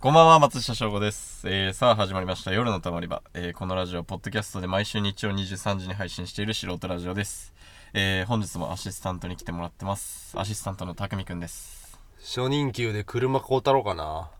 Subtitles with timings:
[0.00, 1.46] こんばんは、松下翔吾です。
[1.46, 3.22] えー、さあ始まりました、夜のたまり場。
[3.34, 7.52] えー、このラジオ、ポッドキャストで毎週日曜23時に配信している素人ラジオです。
[7.92, 10.32] えー、本日もアシスタントに来てもらってます。
[10.38, 12.00] アシスタントのたくみくんです。
[12.18, 14.30] 初任給で車買うたろうかな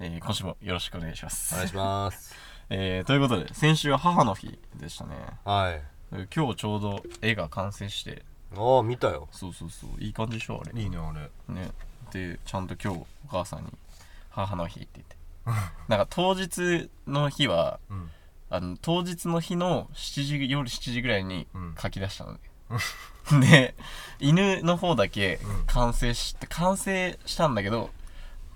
[0.00, 1.54] えー、今週もよろしくお願いします。
[1.54, 2.34] お願いします
[2.68, 5.14] えー、ということで、先週は母の日でしたね。
[5.44, 5.82] はい
[6.14, 8.24] えー今日ちょうど絵が完成して、
[8.56, 10.82] ああ見たよそうそうそう、いい感じでしょ、あれ。
[10.82, 11.70] いいねあれね
[12.10, 13.70] でちゃんと今日お母さんに
[14.36, 15.16] 「母の日」って言って。
[15.88, 18.10] なんか当日の日はうん
[18.48, 21.74] あの当日の日の7時夜7時ぐらいにうん。
[21.80, 22.40] 書き出したのね、
[23.40, 23.74] で
[24.20, 25.66] 犬の方だけうん。
[25.66, 27.90] 完成して完成したんだけど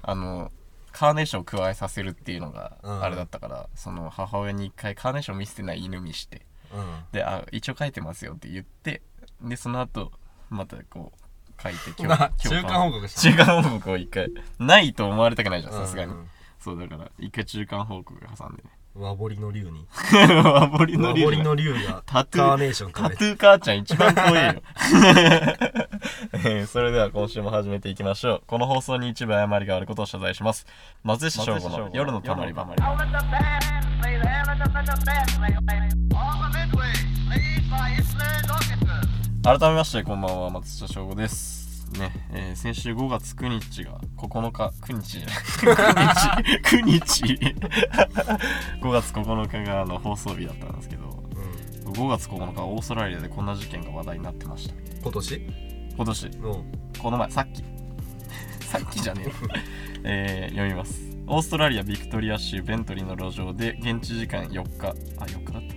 [0.03, 0.53] あの
[0.93, 3.03] カーネーションを加えさせるっていうのがうん。
[3.03, 6.45] あれだったから、その母親に一回カーネーション見せてない犬見して。
[6.73, 7.05] うん。
[7.13, 9.03] であ一応書いてますよって言って
[9.43, 10.13] でその後
[10.51, 11.20] またこう
[11.63, 16.13] 書いてな今日中間報告した中間報告を一回ないと思われたくないじゃんさすがに、
[16.59, 18.71] そうだから一回中間報告挟んでね。
[18.95, 19.87] 和彫りの竜に。
[20.43, 24.63] 和彫りの和竜がタトゥーカーネーションタトゥー母ちゃん一番怖えよ、
[26.33, 28.43] えーそれでは今週も始めていきましょう。
[28.47, 30.67] この放送に一部誤りがあることを謝罪します。
[31.05, 32.65] 松下翔吾の夜のたまり場
[39.43, 41.89] 改めましてこんばんは松下翔吾です。
[41.99, 45.35] ね、えー先週5月9日が9日9日じゃない
[46.63, 47.25] 9日。
[47.25, 47.57] 9日。
[48.83, 51.25] 5月9日があの放送日だったんですけど
[51.87, 51.93] うん。
[51.93, 54.75] 5月9日オーストラリアでこんな事件が話題になってました。
[55.03, 55.47] 今年？
[55.97, 56.27] 今年。
[56.27, 56.73] うん。
[56.99, 57.63] この前さっき。
[58.67, 59.33] さっきじゃねえよ。
[60.05, 61.01] えー読みます。
[61.27, 64.89] オーストラリアビクトリア州ベントリーの路上で現地時間4日。
[65.19, 65.70] あ4日だった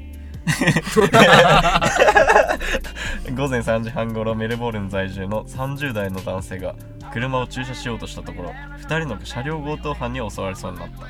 [3.35, 6.75] 午前3時半ごろメルボルン在住の30代の男性が
[7.11, 8.49] 車を駐車しようとしたところ
[8.79, 11.05] 2人の車両強盗犯に襲われそうになった。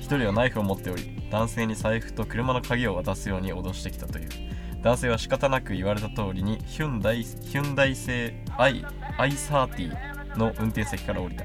[0.00, 4.28] 1人はナイフを持っており男性に財布と車の鍵を渡すように脅してきたという。
[4.82, 8.84] 男性は仕方なく言われた通りにヒュンダイヒュンダイ製 i
[9.18, 11.44] i30 の運転席から降りた。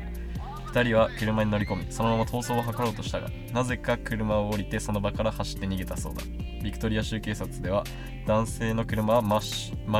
[0.72, 6.22] 2人は車に乗り込みそのまま逃走を図ろうとしたがなぜか車を降りてその場から走って逃げたそうだ。
[6.64, 7.84] ビクトリア州警察では
[8.28, 9.40] 男性の車はマ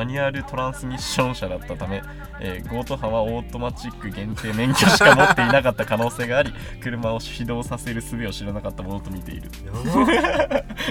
[0.04, 2.00] ニュアルトランスミッション車だったため、
[2.40, 9.50] えー強盗犯はオートマチック限定免許しか持っていなかった可能性があり車を始動させる術を知らなかったものと見ている。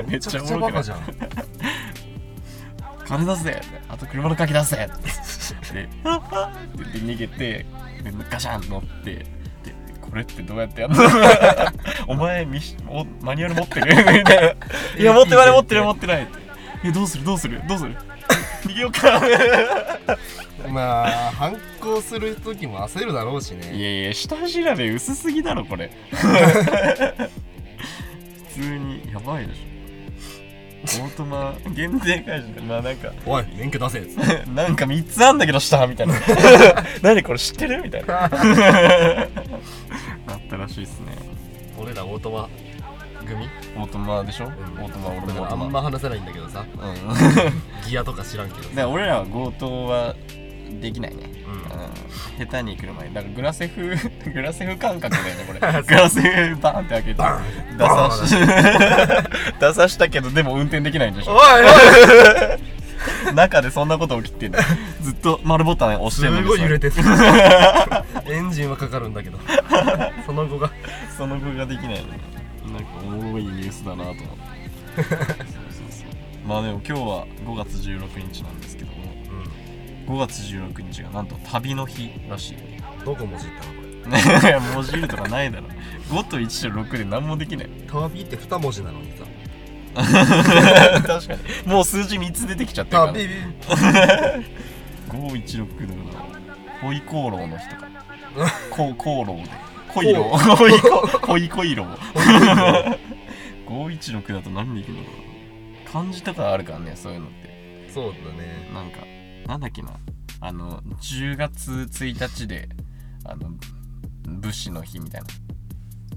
[0.08, 1.00] めっちゃおもろくないバカじゃん。
[3.08, 3.62] 金出せ。
[3.88, 4.76] あと車の鍵出せ。
[4.76, 5.00] で「って
[5.74, 7.66] 言って逃げてで
[8.30, 9.26] ガシャン乗ってで
[10.12, 11.04] これってどうやってやるの？
[12.08, 13.96] お前ミシおマニュアル持ってる？
[13.96, 14.50] みたいな
[14.98, 16.28] いや持ってない持ってない持ってない。
[16.84, 17.24] えどうする？
[17.24, 17.62] どうする？
[17.68, 17.96] どうする？
[18.68, 19.22] 逃げようか。
[20.70, 24.44] まあ反抗する時も焦るだろうしいねやいや下調
[24.76, 25.90] べ薄すぎだろこれ。
[26.12, 26.22] 普
[28.54, 29.71] 通にやばいでしょ
[30.84, 34.00] オートマ限定会社まあなんかおい免許出せ。
[34.00, 36.16] っつってなんか3つあんだけど下みたいな。
[37.04, 38.24] 何これ知ってるみたいな。
[38.26, 38.32] あっ
[40.50, 41.16] たらしいっすね。
[41.78, 42.50] 俺らオートマ
[43.26, 43.48] 組？
[43.78, 44.48] オートマでしょ、ん。
[44.48, 46.66] オートマ俺もオートマんま話せないんだけどさ。
[46.76, 47.86] うん。
[47.90, 50.16] ギアとか知らんけどで俺らは強盗は
[50.82, 51.84] できないね、うん。
[51.86, 51.92] うん
[52.38, 53.96] 下手に車にだからグラセフ
[54.34, 55.60] グラセフ感覚だよねこれ。
[55.84, 57.24] グラセフバーンって開けて
[57.78, 58.36] 出さし
[59.60, 61.34] 出さ したけどでも運転できないんでしょ。
[61.34, 61.40] おい。
[61.40, 64.60] おい中でそんなこと起きてんの。
[65.02, 67.08] ずっと丸ボタン押してするのにごい揺れててる。
[68.28, 69.40] エンジンはかかるんだけど。
[70.26, 70.72] その後が。
[71.18, 72.20] その後ができないのね
[72.72, 74.12] なんかおもろいニュースだなと。
[74.12, 74.26] 思って
[76.48, 79.01] まあでも今日は5月16日なんですけども
[80.12, 82.58] 5月16日がなんと旅の日らしい。
[83.06, 83.74] どこもじったの？
[83.74, 85.68] これね文字るとかないだろ
[86.10, 87.70] 5と1と6で何もできない。
[87.88, 89.24] 旅って2文字なのにさ。
[89.96, 91.72] 確かに。
[91.72, 93.30] もう数字3つ出てきちゃってるから旅。
[95.08, 96.26] 516だから
[96.82, 97.88] ホイコーローの日とか。
[98.70, 99.50] こコーローで。
[99.94, 102.98] コイローホイコホイコイロー
[103.66, 105.10] 516だと何できるのか
[105.86, 105.92] な。
[106.04, 107.90] 漢字とかあるからねそういうのって。
[107.94, 108.70] そうだね。
[108.74, 109.00] なんか
[109.48, 109.92] なんだっけな？
[110.40, 112.68] あの10月1日で
[113.26, 113.52] あの
[114.26, 115.28] 武士の日みたいな。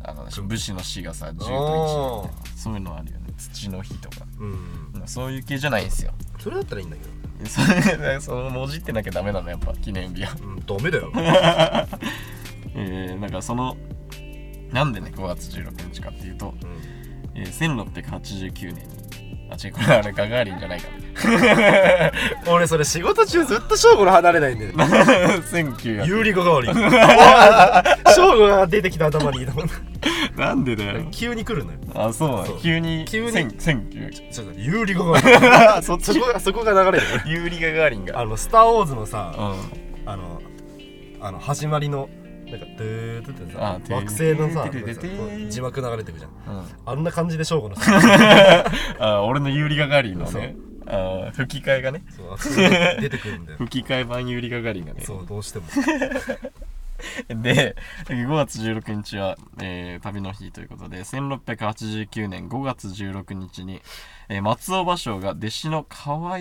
[0.07, 2.57] あの武士の死がさ10と1みたいな。
[2.57, 3.33] そういうのあるよね。
[3.37, 4.27] 土の日とか。
[4.39, 5.03] うん。
[5.07, 6.13] そういう系じゃないんですよ。
[6.39, 7.11] それだったらいいんだけど
[7.49, 7.61] そ
[8.01, 10.37] れその文字ってなきゃダメなのやっぱ記念日は。
[10.43, 11.13] うんダメだよ。
[12.77, 13.77] えー、なんかその
[14.73, 16.71] なんでね5月16日かっていうと、うん。
[17.35, 19.04] えー1689年に
[19.55, 20.89] あ違うこれあれガガーリンじゃないか。
[22.51, 26.69] 俺それ仕事中ずっと正吾の離れないんだよ1900有利語代わり
[28.13, 29.41] 正吾が出てきた頭に。
[29.41, 31.07] いいと思うなんでだよ。
[31.11, 31.79] 急に来るのよ。
[31.95, 32.31] あそう。
[32.41, 32.57] なそう。
[32.57, 33.31] の急に急に。
[33.31, 37.07] 1900ちょっと有利語代わりそっそこがそこが流れる。
[37.27, 38.21] ユーリガガーリンが。
[38.21, 40.11] あの「スター・ウォーズ」のさうん。
[40.11, 40.43] あの
[41.21, 42.09] あの始まりの
[42.59, 44.71] なんか「ドゥーってさ惑星のさ
[45.49, 46.31] 字幕流れてくじゃん。
[46.31, 46.65] うん。
[46.87, 47.93] あんな感じで正吾のさ
[48.99, 50.57] あ俺のユーリガガーリンのね
[50.87, 52.05] あ吹き替えがね。
[53.01, 53.59] 出てくるんだよ。
[53.59, 55.01] 吹き替え版ユーリガガーリンがね。
[55.03, 55.65] そうどうしても。
[57.29, 63.83] で5月16日は、えー旅の日ということで1689年5月16日に、
[64.29, 66.39] えー松尾芭蕉が弟子の河合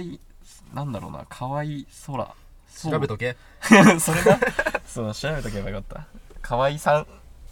[0.74, 1.64] なんだろうな河合
[2.06, 2.36] 空。
[2.92, 3.36] 調べとけ。
[4.00, 4.40] それな
[4.94, 6.08] そう調べとけばよかった。
[6.42, 7.08] 河合さん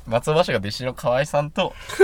[0.05, 2.03] 松尾芭蕉が弟子の河合さんと、え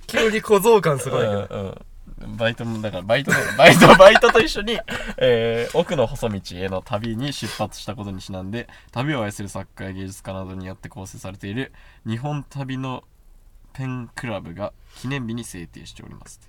[0.06, 1.32] 急に小僧感すごいけど。
[1.44, 2.36] ーうんうん。
[2.36, 4.78] バイトもだからバイトで バイトバイトと一緒に、
[5.16, 11.72] えー奥の細道への旅に出発したことにちなんで旅を愛する作家や芸術家などによって構成されている
[12.06, 13.02] 日本旅の
[13.72, 16.40] ペンクラブが記念日に制定しております。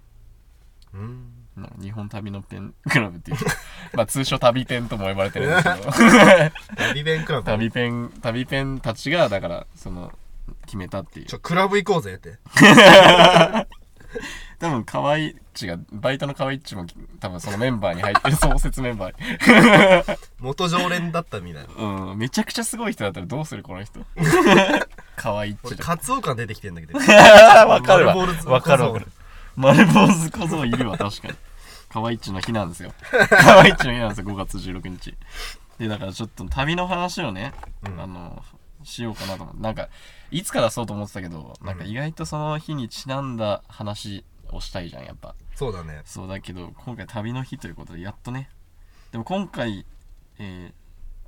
[0.94, 1.43] うん
[1.80, 3.38] 日本旅のペンクラブっていう
[3.94, 5.92] まあ通称旅ペンとも呼ばれてるんですけど。
[6.78, 7.46] 旅弁クラブ？
[7.46, 10.12] 旅ペン旅ペンたちがだからその
[10.66, 11.26] 決めたっていう。
[11.28, 12.40] ちょクラブ行こうぜって。
[14.60, 15.20] 多分河合っ
[15.54, 16.86] ちがバイトの河合っちも
[17.20, 20.18] 多分そのメンバーに入ってる創設メンバーに。
[20.40, 21.70] 元常連だったみたいな。
[22.12, 24.00] うんめちゃくちゃすごい人だったらどうするこの人？
[25.18, 26.98] 河合っち俺だカツオ感出てきてんだけど。
[26.98, 28.16] わかるわ。
[28.16, 29.08] わかるわかる
[29.56, 31.34] 丸坊主小僧いるわ確かに。
[31.90, 32.92] 河合っちの日なんですよ。
[33.30, 35.16] 河合っちの日なんですよ5月16日。
[35.78, 37.54] でだからちょっと旅の話をね、
[37.86, 38.02] うん。
[38.02, 38.44] あの
[38.84, 39.62] しようかなと思って。
[39.62, 39.90] なんか
[40.32, 45.36] いつか出そうと思ってたけど、なんか意外とその日にちなんだ話をしたいじゃんやっぱ。
[45.56, 46.02] そうだね。
[46.06, 48.50] そうだけど今回旅の日ということでやっとね。
[49.12, 49.86] でも今回、
[50.40, 50.84] えー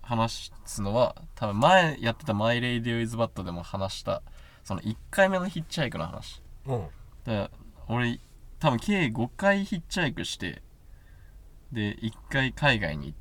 [0.08, 4.22] 話すのは多分前やってた「My Radio Is Bad」でも話した
[4.64, 6.44] その1回目のヒッチハイクの話。
[6.68, 6.88] うん
[7.88, 8.20] 俺
[8.60, 10.62] 多分計5回ヒッチハイクして
[11.72, 13.14] で1回海外に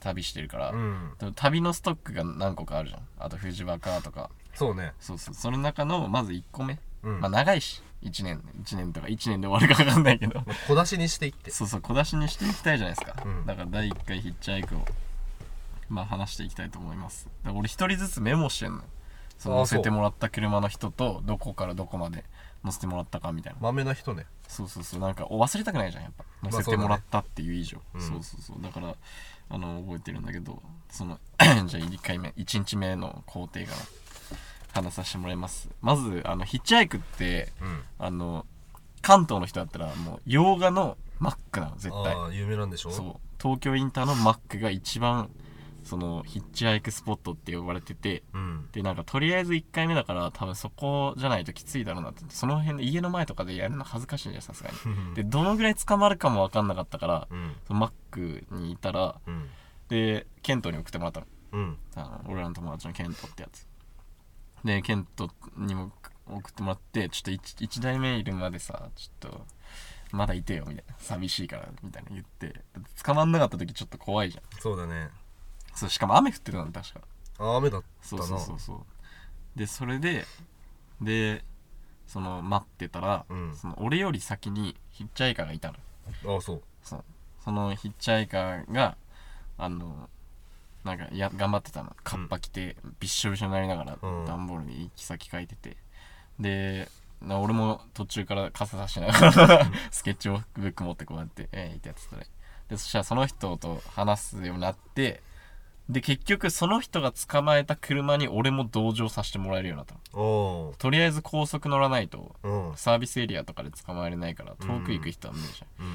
[0.00, 1.12] 旅してるから、うん。
[1.34, 3.02] 旅のストックが何個かあるじゃん。
[3.18, 4.30] あと藤若とか。
[4.54, 4.92] そうね。
[5.00, 5.34] そうそう。
[5.34, 7.20] その中のまず1個目、うん。
[7.20, 8.42] まあ長いし1年。
[8.62, 10.34] 1年とか1年で終わるか分かんないけど。
[10.40, 11.50] ま あ小出しにしていって。
[11.50, 11.80] そうそう。
[11.80, 13.46] 小出しにしていきたいじゃないですか、うん。
[13.46, 14.84] だから第1回ヒッチハイクを
[15.88, 17.26] まあ話していきたいと思います。
[17.26, 18.84] だから俺一人ずつメモしてんの
[19.36, 22.24] そのあ乗せてもらった車の人とどこからどこまで
[22.64, 23.58] 乗せてもらったかみたいな。
[23.60, 24.26] 豆な人ね。
[24.48, 25.00] そうそうそう。
[25.00, 26.24] なんかお忘れたくないじゃんやっぱ。
[26.42, 28.16] まあ乗せてもらったっていう以上、そうだね。
[28.16, 28.22] うん。
[28.22, 28.54] そうそう。
[28.54, 28.94] そうだから
[29.50, 33.76] あの覚えてるんだけどその じゃあ1回目1日目の工程から
[34.74, 35.68] 話させてもらいます。
[35.80, 37.82] まずあのヒッチハイクってうん。
[37.98, 38.46] あの
[39.00, 42.14] 関東の人だったらもう洋画のマックなの絶対。
[42.14, 42.90] ああ有名なんでしょ？
[42.90, 43.20] そう。
[43.40, 45.30] 東京インターのマックが一番
[45.84, 48.68] そのヒッチハイクスポットって呼ばれててうん。
[48.72, 55.14] でなんかとりあえず1回目だから多分そこじゃないときついだろうなってその辺で家の前とかでやるの恥ずかしいじゃんさすがに。
[55.14, 57.56] でどのぐらい捕まるかも分かんなかったからうん。
[57.66, 59.48] そのマックにいたらうん。
[59.88, 61.26] でケントに送ってもらったの。
[61.52, 61.78] うん。
[61.94, 63.66] あの俺らの友達のケントってやつ。
[64.64, 65.92] でケントにも
[66.26, 69.46] 送ってもらってちょっと 1, 一台目いるまでさちょっと
[70.10, 70.94] まだいてよみたいな。
[70.98, 72.60] 寂しいからみたいな言って。
[73.04, 74.44] 捕まんなかった時ちょっと怖いじゃん。
[74.60, 75.10] そうだね
[75.78, 77.00] そうしかも雨降ってたの確か。
[77.38, 79.58] あ雨だったそうなそうそうそう。
[79.58, 80.24] でそれで
[81.00, 81.44] で
[82.06, 83.54] その待ってたら、うん。
[83.54, 85.74] その俺より先にヒッチハイカーがいたの。
[86.34, 86.62] ああそう。
[86.82, 87.04] そう。
[87.44, 88.96] そのヒッチハイカーが
[89.56, 90.08] あの
[90.84, 91.94] なんかや頑張ってたの。
[92.02, 94.24] カッパ着て、びっしょびしょになりながらうん。
[94.26, 95.76] 段ボールに行き先書いてて、
[96.40, 96.88] で
[97.20, 102.26] な俺も途中から傘さしながら スケッチブック持ってこうやってえー、ってやってたね。
[102.68, 105.22] でそしたらその人と話すようになって
[105.88, 110.22] で結局その人が捕まえた車に俺も同乗させてもらえるようになったの。
[110.22, 112.36] おとりあえず高速乗らないと
[112.76, 115.86] サービスエリアとかで捕まえれないから遠く行く人は無理じゃん。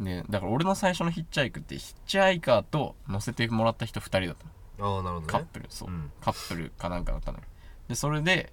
[0.00, 0.06] うん。
[0.06, 4.96] ねだから俺の最初のヒッチハイクってヒッチハイカーと乗せてもらった人2人だったの。
[4.96, 5.26] ああなるほどね。
[5.26, 5.66] カップル。
[5.68, 6.10] そう、うん。
[6.20, 7.38] カップルかなんかだったの。
[7.38, 7.44] よ
[7.88, 8.50] でそれで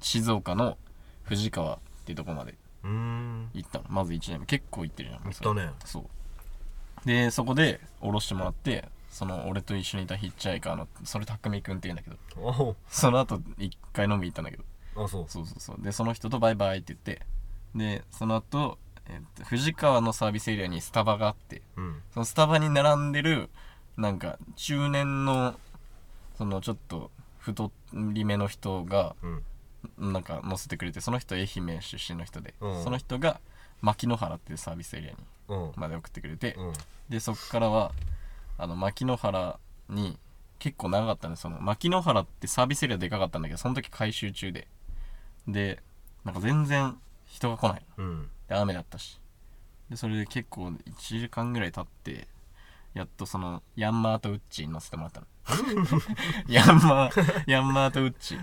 [0.00, 0.78] 静岡の
[1.24, 2.54] 藤川っていうとこまで
[2.84, 3.84] 行ったの。
[3.88, 4.46] まず1年目。
[4.46, 5.22] 結構行ってるじゃん。
[5.24, 5.72] 行ったね。
[5.84, 6.04] そう。
[7.04, 14.64] でそこで降ろしてもらってその俺と一緒にいたヒッチハイカーのそれ匠くんって言うんだけどおその後一回飲み行ったんだけど。
[14.96, 15.24] おあそう。
[15.28, 15.82] そうそうそう。
[15.82, 17.26] でその人とバイバイって言って
[17.74, 22.02] でその後、えっと藤川のサービスエリアにスタバがあってうん。
[22.12, 23.48] そのスタバに並んでる
[23.96, 25.54] なんか中年の
[26.36, 30.12] そのちょっと太り目の人がうん。
[30.12, 32.84] なんか乗せてくれてその人愛媛出身の人で、うん。
[32.84, 33.40] その人が
[33.80, 35.16] 牧之原っていうサービスエリアに
[35.48, 35.72] うん。
[35.76, 36.72] まで送ってくれて、うん。
[37.08, 37.92] でそっからは
[38.58, 40.18] あの牧之原に
[40.58, 44.68] 結構長かったねその牧之原ってサービスエリアでかかったんだけどその時改修中で。
[45.46, 45.80] で
[46.24, 47.82] なんか全然人が来ない。
[47.96, 48.28] うん。
[48.48, 49.20] で雨だったし。
[49.88, 52.28] でそれで結構1時間ぐらい経って
[52.94, 55.26] やっとそのヤンマーとウッチーに乗せてもらったの。
[56.48, 58.36] ヤンマーヤンマーとウッチ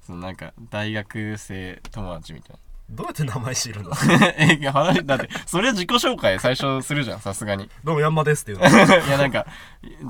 [0.00, 2.56] そのなんか大学生友達みたい
[2.88, 3.90] どうやって名前知るの？
[3.90, 3.96] な
[4.38, 7.68] えいや話だってそれは自己紹介最初するじゃんさすがに。
[7.84, 8.66] どうもヤンマですっていうの？
[8.68, 9.46] いやなんか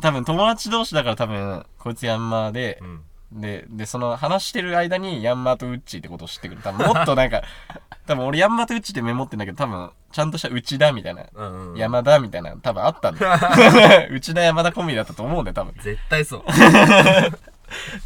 [0.02, 3.02] 多分友達同士だから多分こいつヤンマーでう、ん。
[3.32, 6.60] ででその話してる間にヤンマーとウッチーってことを知ってくる。
[6.62, 7.42] 多分もっとなんか
[8.06, 11.78] 多分俺ヤンマーとウッチーってメモってんだけど多分ちゃんとした内田みたいなうんうん。
[11.78, 13.26] 山田みたいなの多分あったんだ。
[13.26, 15.74] よ内田山田コンビだったと思うんだよ多分。
[15.82, 16.44] 絶対そう。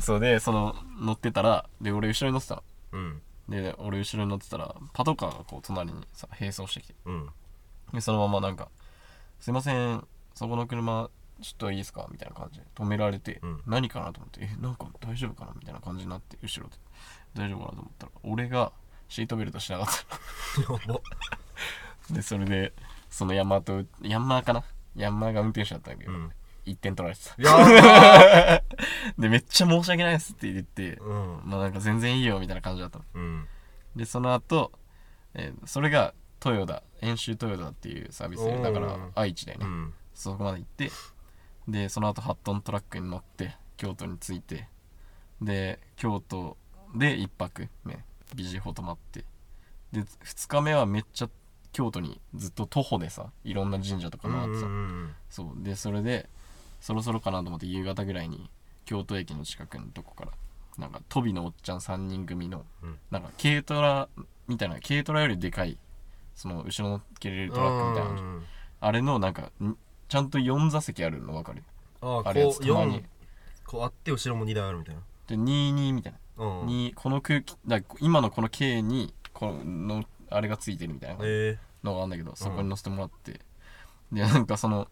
[0.01, 2.63] そうでその乗ってたらで俺後ろに乗ってたの。
[2.93, 6.95] うんで俺後ろに乗ってたらパトカーがこう隣にさ並走してきて。
[7.05, 7.29] うん。
[7.93, 8.69] でそのままなんか
[9.41, 11.11] 「すいませんそこの車
[11.43, 13.63] ちょっといいですか?」みたいな感じで止められて、うん。
[13.67, 16.77] 何かなと思って「えなんか大丈夫かな?」みたいな感じになって後ろで
[17.35, 18.73] 大丈夫かなと思ったら俺が
[19.09, 19.87] シートベルトしなかっ
[20.57, 20.61] た。
[20.63, 21.01] や ば
[22.15, 22.73] でそれで
[23.09, 24.63] そのヤンマーとヤンマーかな？
[24.97, 26.33] ヤンマーが運転手だったんだけど、うん
[26.67, 27.43] 1点取られてた。
[27.43, 28.63] やば
[29.19, 31.41] でめっちゃ申し訳ないですって言って、うん。
[31.45, 32.99] まあなんか全然いいよみたいな感じだった。
[32.99, 33.47] のうん。
[33.97, 34.73] でその後、
[35.35, 36.15] えーそれが
[36.45, 39.95] 豊田遠州豊田っていうサービスでだから愛知だよね、うん。
[40.15, 40.91] そこまで行って
[41.69, 44.67] でその後8トントラックに乗って京都に着いて
[45.43, 46.57] で京都
[46.95, 49.25] で1泊ねビジホ泊まって。
[49.93, 51.31] で2日目はめっちゃ
[51.73, 55.15] 京都にずっと徒歩でさいろんな神社とか回ってさ、うん。
[55.29, 55.63] そう。
[55.63, 56.29] でそれで
[56.81, 58.51] そろそろかなと思って夕方ぐらいに
[58.85, 60.33] 京都駅の近くのとこから
[60.79, 62.99] なんか飛びのおっちゃん3人組の、うん。
[63.11, 64.09] なんか軽トラ
[64.49, 65.79] みたいな軽トラよりでかい
[66.35, 68.23] その後ろ乗っけれるトラックみたいな。
[68.23, 68.41] の
[68.81, 69.77] あれのなんかん
[70.09, 71.63] ちゃんと4座席あるの分かる？
[72.01, 73.01] ああれやつたまに。
[73.01, 73.05] 4
[73.67, 75.03] こうあって後ろも2台あるみたいな。
[75.29, 76.67] で22みたいな、うん。
[76.67, 83.41] にこの空気だ今のこの K にこのあれがついてるみたいなえのがあるんだけどそこに乗せてもらって、
[84.11, 84.89] でなんかその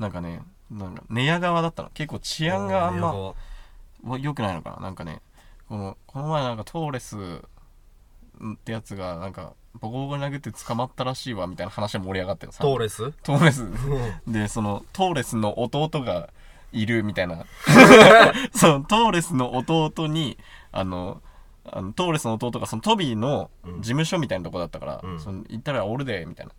[0.00, 1.90] なんかねなんか寝屋川だったの。
[1.90, 4.76] 結構治え安があんま良くないのかな。
[4.78, 5.20] なんかね
[5.68, 13.12] このこの前なんかトーレスってやつがなんかボコボコに殴って捕まったらしいわみたいな話が盛り上がってるさトーレス？
[13.22, 13.62] トーレス。
[13.62, 14.32] うん。
[14.32, 16.30] でそのトーレスの弟が
[16.72, 17.44] いるみたいな。
[18.54, 20.38] そのトーレスの弟に
[20.72, 21.20] あの
[21.64, 23.82] あのトーレスの弟がそのトビーのうん。
[23.82, 25.20] 事務所みたいなとこだったから、うん。
[25.20, 26.52] その行ったらおるでみたいな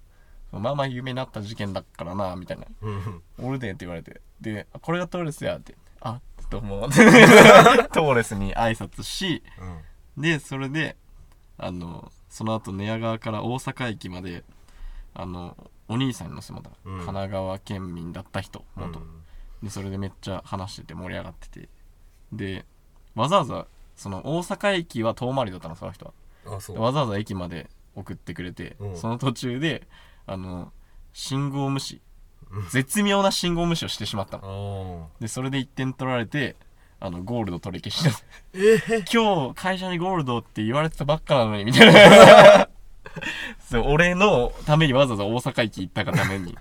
[0.60, 2.66] まあまあ有名になった事件だからなみたいな。
[2.82, 3.22] うん。
[3.40, 4.22] おるでって言われて。
[4.42, 5.76] であこれがトーレスやって。
[6.02, 6.62] あどう。
[6.62, 9.44] も トーレスに挨拶し
[10.18, 10.22] うん。
[10.22, 10.98] でそれで
[11.58, 14.44] あのその後寝屋川から大阪駅まで
[15.14, 15.56] あの
[15.88, 16.42] お兄さんの、うん。
[16.42, 18.84] 神奈川県民だった人うん。
[18.84, 19.02] 元、
[19.64, 21.70] でそれでめっちゃ話してて盛り上がってて。
[22.34, 22.66] で
[23.16, 26.14] わざわざその大阪駅は遠回りだったのその人は。
[26.54, 28.98] わざわざ駅まで送ってくれて、うん。
[28.98, 29.88] その途中で
[30.32, 30.72] あの
[31.14, 32.02] 信号無視。
[32.52, 35.10] うん絶妙な信号無視をしてしまったの。
[35.18, 36.56] あでそれで1点取られて
[37.00, 38.24] あのゴールド取り消し
[38.54, 42.70] えー今日会社にゴールドって言われてたばっかなのにみたいな。
[43.60, 46.58] そう俺のためにわざわざ大阪駅行ったがために。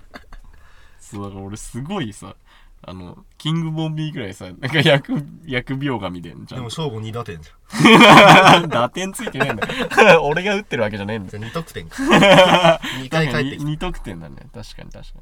[0.99, 2.35] そうだから俺すごいさ
[2.83, 5.01] あのキングボンビーぐらいさなんか疫
[5.45, 6.59] 疫病神でんじゃん。
[6.59, 8.67] でも勝負2打点じゃん。
[8.69, 10.13] 打点ついてねえんだ。
[10.13, 11.37] よ 俺が打ってるわけじゃねえんだ。
[11.37, 11.95] よじゃあ2得点か。
[13.01, 13.69] 2回帰ってきた。
[13.69, 14.35] 2, 得点だね。
[14.53, 15.19] 確かに確か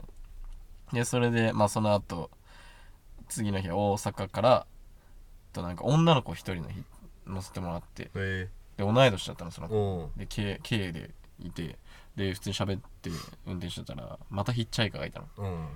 [0.94, 1.00] に。
[1.00, 2.32] でそれでまあその後
[3.28, 4.66] 次の日は大阪から
[5.52, 6.82] となんか女の子一人の日
[7.28, 8.10] 乗せてもらって。
[8.16, 8.50] え。
[8.78, 9.76] で同い年だったのそのー、子。
[9.76, 11.78] おで K, K でいて。
[12.16, 13.10] で普通に喋って
[13.46, 15.28] 運転してたらまたヒッチハイカーがいたの。
[15.38, 15.68] ううん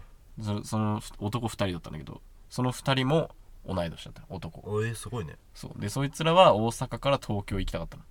[0.42, 3.30] そその男2人だったんだけどその2人も
[3.66, 4.62] 同い年だったの男。
[4.70, 5.36] おえー、すごいね。
[5.54, 5.80] そう。
[5.80, 8.04] でそいつらは大阪から東京行きたかったの。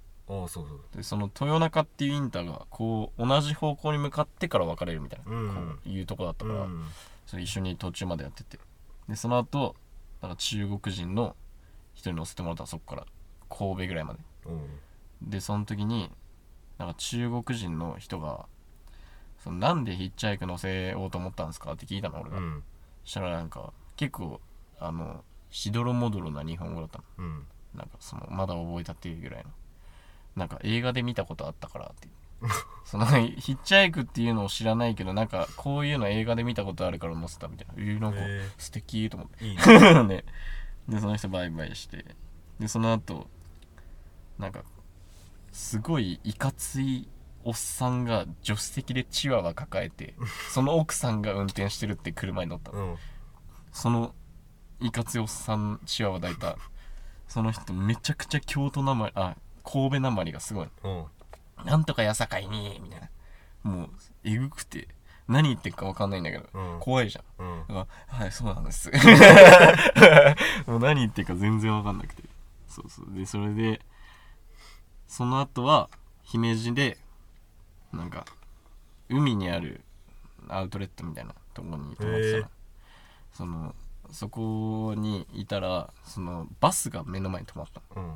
[0.42, 5.48] ああそうそうでその豊中っていうインターがこう同じ方向に向かってから分かれるみたいな、うん。
[5.48, 6.86] こういうとこだったから、うん。
[7.26, 8.58] それ一緒に途中までやってて。
[9.08, 9.74] でその後
[10.22, 11.36] なんか中国人の
[11.94, 13.06] 人に乗せてもらったのそこから。
[13.50, 14.20] 神戸ぐらいまで。
[14.46, 15.30] うん。
[15.30, 16.10] でその時に
[16.78, 18.46] なんか中国人の人が
[19.42, 22.62] そのなんでヒッチハイク乗せようと思ったんですかって聞いたの俺が、うん。
[23.04, 24.40] そしたらなんか結構
[24.78, 27.04] あのしどろもどろな日本語だったの。
[27.18, 27.46] うん。
[27.74, 29.50] なんかそのまだ覚えたっていうぐらいの。
[30.36, 32.08] なんか映画で見たことあったからって
[32.86, 37.74] そのヒッチハイクっていうのを知らないけどなんかこういうの映画で見たことあるから載せたみたいな。
[37.76, 38.18] えー、なんか
[38.58, 39.44] 素敵と思って。
[39.44, 40.04] いいね。
[40.04, 40.24] ね。
[40.88, 42.04] でその人バイバイして。
[42.60, 43.28] でその後
[44.38, 44.62] なんか
[45.50, 47.08] すごいいかつい
[47.44, 50.14] おっさんが助手席でチワワ抱えて
[50.50, 52.72] その奥さんが運転してるって車に乗った。
[52.72, 52.96] のうん。
[53.72, 54.14] その
[54.80, 56.56] いかついおっさんチワワ抱いた。
[57.28, 60.68] その人めちゃくちゃ京都なまりあ神戸なまりがすごい。
[60.84, 61.04] うん。
[61.64, 63.10] なんとかやさかいにみたいな。
[63.62, 63.90] もう
[64.24, 64.88] えぐくて
[65.28, 66.80] 何言ってるか分かんないんだけど、うん。
[66.80, 67.64] 怖いじゃん。
[67.68, 67.78] うん。
[67.78, 68.90] あはいそうなんです。
[70.66, 72.22] もう何言ってるか全然分かんなくて。
[72.68, 73.14] そうそう。
[73.14, 73.80] でそれで
[75.06, 75.90] その後は
[76.22, 76.98] 姫路で
[77.92, 78.24] なんか
[79.08, 79.82] 海にある
[80.48, 82.38] アウトレットみたいなところに泊まってたの。
[82.38, 82.44] へえ
[83.32, 83.74] その
[84.10, 88.02] そこにいたらそのバスが目の前に止まったの。
[88.02, 88.14] うん。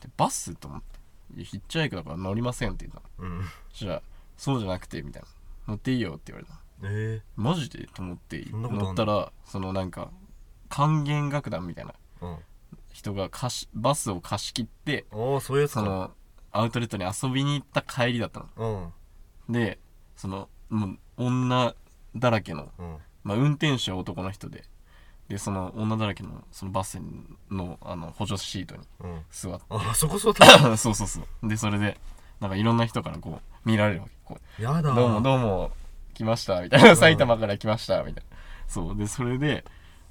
[0.00, 0.82] でバスと思っ
[1.34, 3.28] てヒッチハイクだから乗りませんって言ったの。
[3.28, 3.44] うん。
[3.72, 4.02] そしたら
[4.36, 5.28] そうじゃなくてみたいな。
[5.68, 7.88] 乗っていいよって言われたえマジで？
[7.92, 10.10] と思って乗ったらそのなんか
[10.68, 11.94] 管弦楽団みたいな。
[12.22, 12.36] えうん。
[12.92, 16.12] 人が貸しバスを貸し切ってああその
[16.52, 18.46] アウトレットに遊びに行った帰りだったの。
[18.56, 18.92] うん
[19.48, 19.78] で
[20.16, 21.74] そのもう女
[22.14, 22.96] だらけの、うん。
[23.24, 24.64] まあ、運転手は男の人で
[25.28, 27.00] でその女だらけのそのバス
[27.50, 29.20] のあの補助シートにうん。
[29.30, 29.64] 座って。
[29.70, 31.48] あそこそうだそうそうそう。
[31.48, 31.98] でそれで
[32.40, 34.12] なんかいろんな人からこう見られるわけ。
[34.24, 34.94] こうやだ。
[34.94, 35.70] どうもどうも
[36.14, 36.96] 来ましたみたいな。
[36.96, 38.36] 埼玉から来ましたみたいな。
[38.68, 38.96] そう。
[38.96, 39.64] でそれで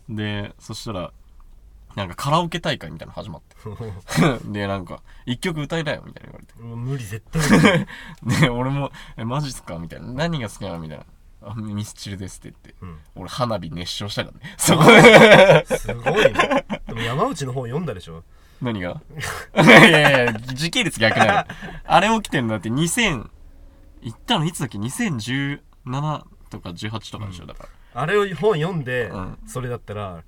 [0.10, 1.12] でそしたら
[1.96, 3.56] なんかカラオケ大会みたいなの始まって。
[4.52, 6.54] でなんか一曲歌いなよみたいな言われて。
[6.60, 7.42] うん無理絶対
[8.24, 8.40] 無理。
[8.42, 11.06] で俺も「えマジっすか?」みたいな「何が好きなの?」みたいな
[11.48, 12.76] 「あミスチルです」って言って。
[12.82, 13.00] うん。
[13.16, 14.56] 俺花火熱唱したからね。
[14.60, 15.66] そこで。
[15.78, 16.66] すごいね。
[16.88, 18.24] でも山内の本読んだでしょ？
[18.62, 19.02] 何が？
[19.64, 21.46] いやいや時系列逆なの
[21.86, 23.30] あれ起きてんだって2000
[24.02, 25.60] 行ったのいつだっけ？2017
[26.50, 28.02] とか18とかでしょ、だから。
[28.02, 29.38] あれを本読んで、うん。
[29.48, 30.24] それだったら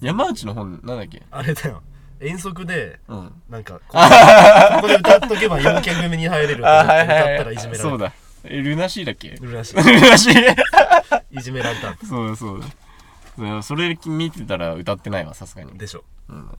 [0.00, 1.22] 山内の本なんだっけ？
[1.30, 1.82] あれだよ。
[2.20, 3.42] 遠足でうん。
[3.48, 7.82] なんかここで歌っとけば4件組に入れるって 歌ったらいじめられた。
[7.82, 8.12] そうだ。
[8.44, 9.30] えルナシーだっけ？
[9.30, 11.22] るらしルナシー。
[11.32, 11.96] いいじめられた。
[12.06, 13.62] そうだそうだ。
[13.62, 15.76] それ見てたら歌ってないわさすがに。
[15.78, 16.04] でしょ。
[16.28, 16.50] うん。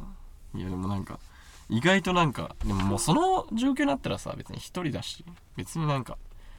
[0.55, 1.19] いやでもなんか
[1.69, 5.23] 意外となんかでももうその状況になったらさ別に一人だし
[5.55, 6.17] 別になんか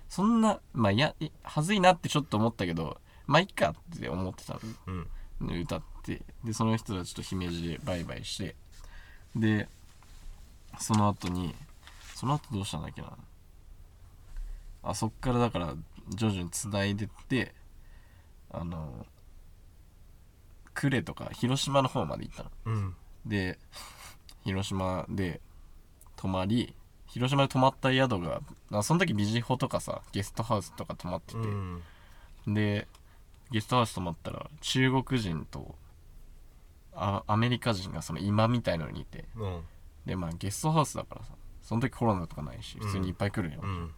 [0.09, 4.61] そんなまあいやいはずいなってちょっと思ったけどまあいっかって思ってたの。
[5.41, 5.49] うん。
[5.49, 8.55] で歌ってでその人たちと姫路でバイバイして
[9.37, 9.69] で
[10.79, 11.55] その後に
[12.15, 13.17] その後どうしたんだっけな。
[14.83, 15.75] あそっからだから
[16.09, 17.55] 徐々につないでって
[18.51, 19.07] あの
[20.75, 22.51] 呉とか広島の方まで行ったの。
[22.67, 22.97] うん。
[23.27, 23.59] で
[24.45, 25.41] 広島で
[26.17, 26.75] 泊まり
[27.07, 28.41] 広島で泊まった宿が
[28.73, 31.83] あその時ビジホとかさゲストハウスとか泊まってて、うん。
[32.47, 32.87] で
[33.51, 35.75] ゲストハウス泊まったら中国人と
[36.95, 39.25] あアメリカ人がその今みたいのにいて。
[39.37, 39.61] うん。
[40.07, 43.93] でまあゲストハウスだからさその時コロナとかないし普通にいっぱい来るよ、うん。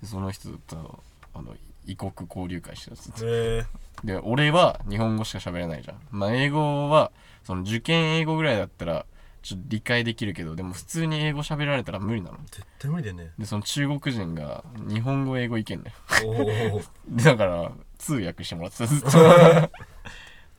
[0.00, 1.02] でその人と
[1.34, 1.54] あの
[1.86, 3.64] 異国交流会してたっつってえ
[4.04, 6.00] で俺は日本語しか喋れないじゃん。
[6.10, 7.12] まあ英語は
[7.44, 9.06] その受験英語ぐらいだったら
[9.42, 12.38] ちょっと理解できるけどでも普通に英語喋られたら無理なの。
[12.50, 13.30] 絶対無理だよね。
[13.38, 16.80] でその中国人が日本語英語いけんだよ。
[17.10, 18.86] だから通訳してもらってた。
[18.86, 19.18] ずっと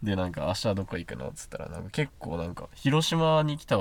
[0.04, 3.80] でなんか明日どこ行くのっつったらなんか結構なんか広島に来た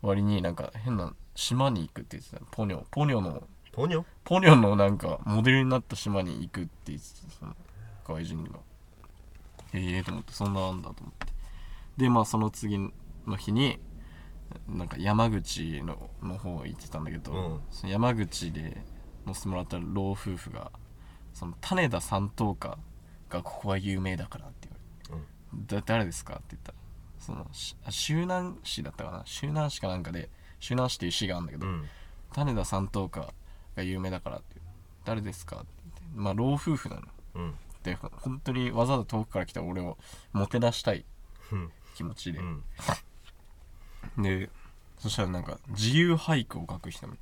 [0.00, 2.84] 割になんか変な島に行くって言ってたポニョ。
[2.90, 3.42] ポニョの。
[3.72, 4.04] ポニョ？
[4.22, 7.56] ポニョのなんかモデルになった島に行くって言ってたその
[8.06, 8.60] 外人が。
[9.72, 11.32] ええと思ってそんなあんだと思って。
[11.96, 12.78] でまあその次
[13.26, 13.80] の日に
[14.68, 17.60] なんか山口のの方行ってたんだけど、うん。
[17.72, 18.80] その山口で
[19.26, 20.70] 乗せてもらった老夫婦が
[21.32, 22.78] その種田三等家
[23.28, 24.68] がここは有名だからって、
[25.66, 26.34] だ誰ですか？
[26.34, 26.72] って言った。
[26.72, 26.78] ら
[27.18, 27.46] その
[27.90, 29.22] 周南市だったかな？
[29.24, 30.28] 周南市かなんかで
[30.60, 31.84] 周南市っていう市があるんだけど、うん。
[32.32, 33.32] 種田三等家
[33.76, 34.56] が有名だからって
[35.04, 35.56] 誰ですか？
[35.56, 35.66] って
[36.00, 36.16] 言って。
[36.16, 37.02] まあ老夫婦なの。
[37.36, 37.54] うん。
[37.82, 39.98] でほ本当にわざわざ遠くから来た俺を
[40.32, 41.04] もてなしたい
[41.52, 41.70] うん。
[41.94, 42.38] 気持ちで。
[42.38, 42.62] う、ん。
[44.22, 44.50] で
[44.98, 47.14] そしたらなんか自由俳句を書く人も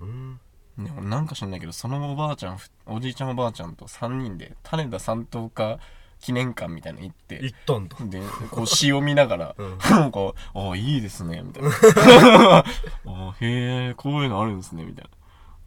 [0.00, 0.40] うん。
[0.78, 5.78] でもなんか知らないけどそのおばあちゃんふおじいちゃんおばあちゃんと3人で種田三等家
[6.20, 7.40] 記念館みたいなの行って。
[7.42, 7.96] 行ったんだ。
[8.00, 9.78] でこう詩を見ながら、 うん。
[9.78, 10.20] なんか
[10.54, 11.70] 「ああいいですね」みたいな
[12.60, 12.64] 「あ
[13.06, 15.04] あへえこういうのあるんですね」みたい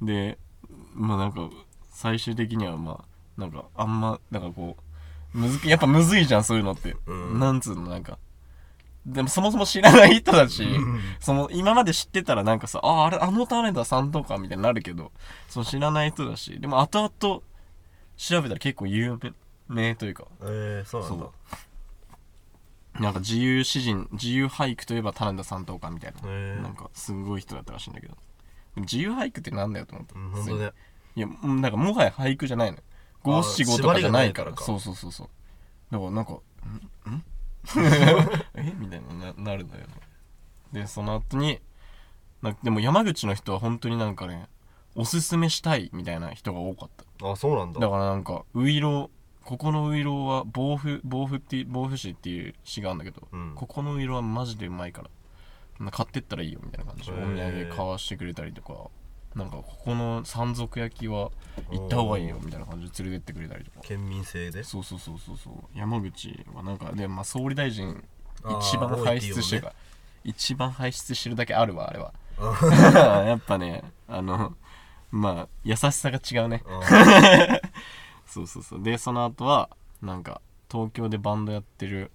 [0.02, 0.08] な。
[0.08, 0.38] で
[0.94, 1.50] まあなんか
[1.89, 4.78] 最終的にはまあなんかあんまなんかこ
[5.34, 7.39] うむずやっぱむずいじゃんそういうのって、うん。
[7.39, 8.20] なんつうのなんか。
[9.06, 11.02] でもそもそも知らない人だし、ん。
[11.20, 15.12] その今まで知ってたらなんかさあああれあの種田さんとかみたいになるけど
[15.50, 17.42] その知らない人だしでも後々
[18.16, 19.34] 調べたら結構有名
[19.97, 20.25] というか。
[20.41, 21.27] えー、そうなんだ。
[22.99, 26.62] なんか自由詩人自由俳句といえば種田さんとかみたいな、へー。
[26.62, 28.15] なんかすごい人だったらしいんだけど。
[28.75, 30.71] 自由俳句ってなんだよと思って、うん本当ね
[31.15, 32.79] いやうんなんかもはや俳句じゃないの
[33.21, 34.55] 五七五とかじゃないから。
[34.57, 35.29] そうそうそうそう。
[35.91, 36.33] だからなんか
[37.05, 37.23] 「んん？
[38.55, 38.73] え？
[38.77, 39.93] みたいなななるんだよね。
[40.71, 41.59] でその後に
[42.41, 44.49] なでも山口の人は本当になんかね
[44.95, 47.31] おすすめしたいみたいな人が多かった。
[47.31, 47.79] あそうなんだ。
[47.79, 49.09] だからなんかウイロ
[49.43, 53.51] ここのウイロは防府防府って防府市っていう市があるんだけど、うん。
[53.56, 55.10] ここのウイロはマジでうまいから
[55.86, 57.12] な買ってったらいいよみたいな感じ。
[57.12, 58.89] でお土産買わしてくれたりとか
[59.36, 61.32] なんかここの山賊焼きは
[61.71, 63.79] 行った方がいいよみたいな感じで連れてってくれたりとか。
[63.82, 64.63] 県民性で？
[64.63, 65.53] そうそうそうそうそう。
[65.77, 68.03] 山口はなんかで、まあ、総理大臣
[68.62, 69.75] 一番輩出してるから、
[70.23, 72.13] 一番輩出してるだけあるわあれは。
[72.38, 74.56] あ やっぱねあの
[75.12, 76.63] まあ優しさが違うね。
[76.67, 77.60] あ
[78.34, 78.84] そうそうそう。
[78.84, 79.69] でその後は
[80.02, 80.41] なんか
[80.72, 82.12] 東京でバンドやってる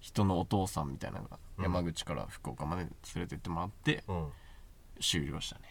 [0.00, 4.26] 人のお父さんみたいなのがうん山口から福岡まで連れてってもらってうん。
[5.00, 5.62] 終了したね。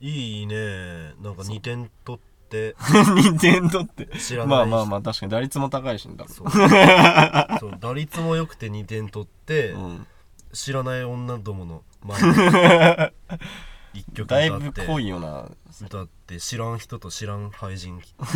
[0.00, 1.14] いいね。
[1.22, 2.74] なんか2点取って。
[2.80, 4.06] 2点取って。
[4.18, 5.32] 知らないまあまあまあ確かに。
[5.32, 6.34] 打率も高いしね多分。
[6.34, 6.50] そう。
[6.50, 7.78] そう。
[7.80, 10.06] 打率も良くて2点取って、うん。
[10.52, 13.12] 知らない女どもの前で
[13.96, 14.80] 一曲だい歌って。
[14.82, 15.50] ぶ濃いよな。
[15.82, 18.00] 歌って知らん人と知らん俳人。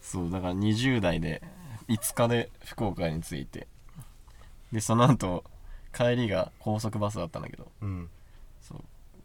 [0.00, 1.42] そうだから20代で
[1.88, 3.66] 5日で福岡に着いて。
[4.72, 5.44] でその後
[5.94, 7.70] 帰りが高速バスだったんだけど。
[7.82, 8.08] うん。
[8.60, 8.82] そう。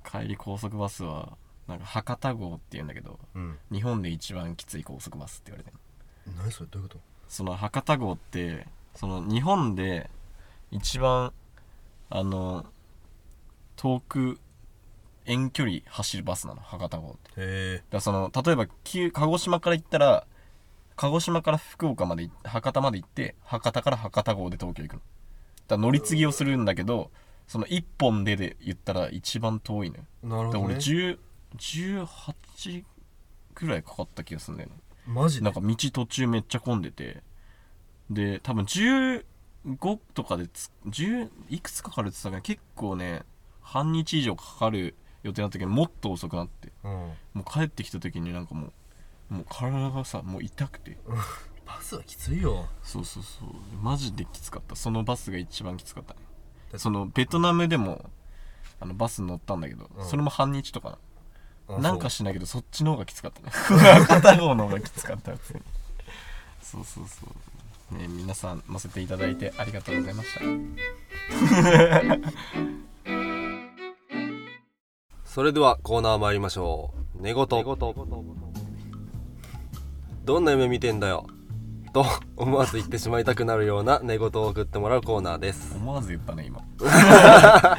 [0.09, 1.37] 帰り高速バスは
[1.67, 3.57] なんか博多号っていうんだけどうん。
[3.71, 5.77] 日本で一番きつい高速バスって言われてる
[6.37, 7.01] 何それどういうこと？
[7.29, 10.09] その博多号ってその日本で
[10.71, 11.33] 一番
[12.09, 12.65] あの
[13.77, 14.39] 遠く
[15.25, 17.31] 遠距離走るバスなの博多号って。
[17.31, 20.27] へえだその例えばき鹿児島から行ったら
[20.95, 25.01] 鹿児島から福岡までい博多まで行って博多から博多号で東京行くの。
[25.67, 27.11] だ乗り継ぎをするんだけど
[27.47, 30.03] その1本でで言ったら一番遠いのよ。
[30.23, 31.19] なるほど、だから俺ね、10
[31.57, 32.83] 18
[33.53, 34.75] ぐらいかかった気がするんだよね。
[35.05, 35.45] マジで？
[35.45, 37.23] なんか道途中めっちゃ混んでて。
[38.09, 39.23] で多分15
[40.13, 43.23] とかでつ10いくつかかるって言ってたけど結構ね
[43.67, 46.91] 半日以上かかる予定だったけどもっと遅くなってうん。
[46.91, 48.67] もう帰ってきた時になんかも
[49.29, 50.97] うもう体がさもう痛くて。
[51.67, 52.65] バスはきついよ。
[52.81, 53.49] そうそうそう。
[53.81, 54.77] マジできつかった。
[54.77, 56.13] そのバスが一番きつかった。
[56.13, 56.19] ね
[56.71, 58.09] だそのベトナムでも
[58.79, 60.05] あのバス乗ったんだけど、うん。
[60.05, 60.97] それも半日とか
[61.67, 63.51] あななんかそしないけどそっちの方がきつかったね。
[64.07, 65.61] 片方の方がきつかった普通に。
[66.61, 67.29] そうそうそう。
[67.91, 70.41] ね皆さん乗せていただいてありがとうございました
[75.37, 77.21] それではコーナー参りましょう。
[77.21, 77.45] 寝言。
[77.45, 77.61] ど
[80.39, 81.27] んな夢見てんだよ。
[81.93, 82.03] と
[82.35, 85.75] 思わず言ってしまいたくなるような寝言を送ってもらうコーナーです。
[85.75, 86.63] 思わず言ったね今。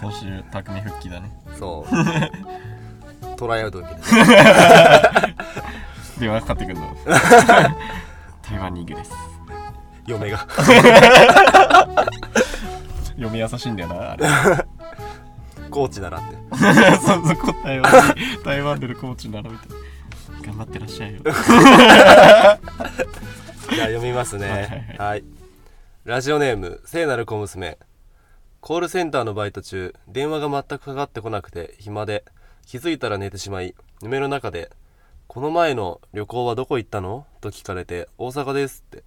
[0.00, 1.32] 今週匠復帰だね。
[1.58, 1.92] そう。
[3.34, 4.02] トライアウト受けて
[6.20, 6.96] 電話かかってくるの。
[8.48, 9.10] 台湾に行くです。
[10.06, 10.46] 嫁が。
[13.18, 14.24] 嫁優しいんだよなあれ
[15.70, 16.36] コーチならって。
[17.00, 17.92] そうそこ台湾
[18.38, 19.76] に台湾でのコーチなのみたいな。
[20.46, 21.20] 頑張ってらっしゃいよ。
[21.22, 24.94] じゃあ読みますね。
[24.98, 25.08] はい。
[25.10, 25.24] はい。
[26.04, 27.78] ラジオネーム聖なる小娘。
[28.60, 32.24] コールセンターのバイト中電話が全くかかってこなくて暇で
[32.66, 34.70] 気づいたら寝てしまい夢の中で
[35.28, 39.02] 「この前の旅行はどこ行ったの?」と聞かれて「大阪です」って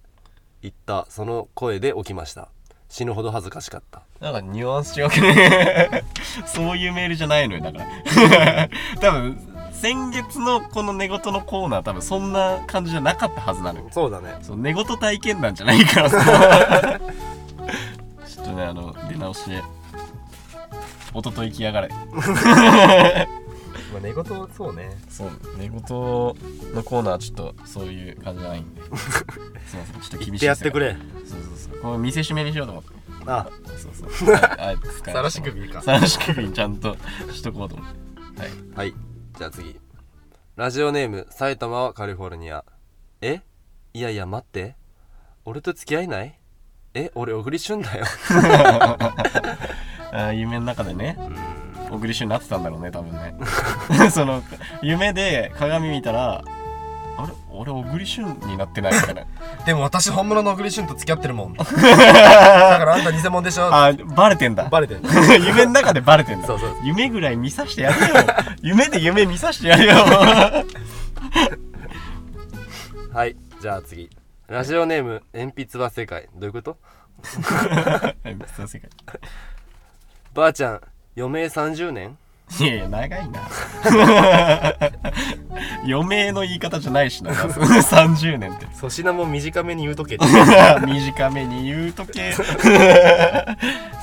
[0.62, 2.48] 言ったその声で起きました
[2.88, 4.02] 死ぬほど恥ずかしかった。
[4.20, 6.04] なんかニュアンス違うくね。
[6.46, 8.68] そういうメールじゃないのよだから。
[9.00, 9.38] 多分
[9.72, 13.86] 先月のこの寝言のコーナー多分そんな感じじゃなかったはずなのよ。
[13.90, 14.36] そうだね。
[14.42, 17.00] そう寝言体験談じゃないからさ。
[18.26, 19.62] ちょっとねあの出直しで。
[21.14, 21.88] 一昨日来やがれ
[23.94, 24.90] まあ寝言そうね。
[25.08, 28.82] そう寝言のコーナーはちょっとそういう感じじゃないんで。
[29.66, 30.96] すいませんちょっと厳しいやってくれ。
[31.24, 31.80] そうそうそう。
[31.80, 32.90] これ見せしめにしようと思って。
[33.26, 33.46] あ。
[33.78, 34.74] そうそうあ
[35.12, 35.80] さらし首か。
[35.80, 36.96] さらし首にちゃんと
[37.32, 38.42] しとこうと思って。
[38.42, 38.50] はい。
[38.76, 38.94] はい。
[39.38, 39.80] じゃあ次。
[40.56, 42.64] ラジオネーム埼玉はカリフォルニア。
[43.20, 43.40] え？
[43.92, 44.76] いやいや待って。
[45.44, 46.38] 俺と付き合いない？
[46.94, 47.10] え？
[47.14, 48.04] 俺小栗旬だよ。
[50.12, 51.16] あー夢の中でね。
[51.18, 51.34] うーん
[51.90, 53.34] 小栗旬になってたんだろうね多分ね。
[54.10, 54.42] その
[54.82, 56.42] 夢で鏡見たら
[57.16, 57.32] あれ？
[57.52, 59.22] 俺小栗旬になってないみたいな。
[59.64, 61.54] でも私本物の小栗旬と付き合ってるもん。
[61.54, 61.72] だか
[62.84, 63.72] らあんた偽物でしょ。
[63.72, 64.64] あバレてんだ。
[64.64, 65.02] バレてん
[65.44, 66.46] 夢の中でバレてんだ。
[66.46, 68.06] そうそう夢ぐらい見さしてやるよ。
[68.62, 69.94] 夢で夢見さしてやるよ。
[73.12, 74.10] はいじゃあ次。
[74.48, 76.28] ラジオネーム鉛筆は世界。
[76.34, 76.76] どういうこと？
[77.22, 77.40] 世
[78.80, 78.88] 界。
[80.34, 80.80] ばあちゃん
[81.16, 82.18] 余命30年？
[82.60, 83.40] いやいや長いな。
[85.84, 87.32] 余命の言い方じゃないしな。
[87.34, 88.66] 30年って。
[88.66, 90.18] 粗品も短めに言うとけ。
[90.86, 92.32] 短めに言うとけ。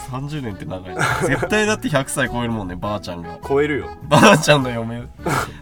[0.10, 1.06] 30年って長いな。
[1.21, 3.38] 絶対だって100歳超えるもんねばあちゃんが。
[3.47, 3.89] 超えるよ。
[4.04, 5.04] ばあちゃんの余命。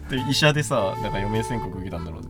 [0.08, 2.28] で医者でさなんか余命宣告受けたんだろうね。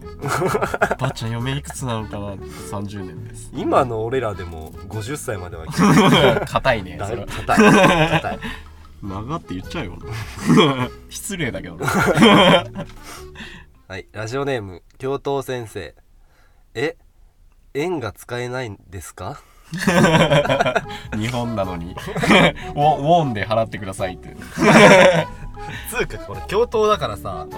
[0.99, 3.51] ばあちゃん余命いくつなのかなって30年です。
[3.55, 7.57] 今の俺らでも50歳までは来硬いねたそれ硬い。
[8.11, 8.39] 硬い
[9.03, 9.99] 長って言っちゃうよ
[11.09, 11.77] 失礼だけど。
[11.77, 11.87] な
[13.89, 15.95] はいラジオネーム教頭先生。
[16.75, 16.97] え
[17.75, 19.41] 円が使えないんですか？
[21.17, 21.93] 日本なのに。
[21.93, 24.37] ウォンウォンで払ってくださいって。
[25.91, 27.51] つうかこれ教頭だからさうん。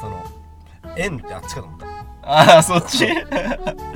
[0.00, 0.24] その
[0.96, 1.86] 円ってあっちかと思った。
[2.22, 3.06] ああそっち？